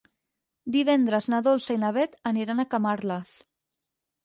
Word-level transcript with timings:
Divendres 0.75 1.27
na 1.33 1.41
Dolça 1.49 1.77
i 1.77 1.83
na 1.85 1.93
Beth 1.99 2.17
aniran 2.33 2.65
a 2.65 2.69
Camarles. 2.75 3.37